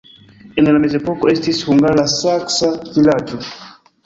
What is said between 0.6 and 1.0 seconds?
En la